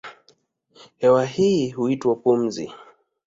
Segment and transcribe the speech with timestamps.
[0.97, 2.73] Hewa hii huitwa pumzi.